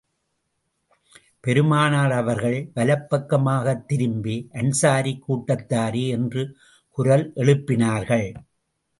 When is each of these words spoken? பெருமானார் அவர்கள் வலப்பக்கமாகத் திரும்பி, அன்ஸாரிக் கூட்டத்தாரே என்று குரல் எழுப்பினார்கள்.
பெருமானார் 1.39 2.11
அவர்கள் 2.11 2.71
வலப்பக்கமாகத் 2.75 3.85
திரும்பி, 3.85 4.49
அன்ஸாரிக் 4.53 5.19
கூட்டத்தாரே 5.27 6.07
என்று 6.07 6.57
குரல் 6.89 7.31
எழுப்பினார்கள். 7.35 8.33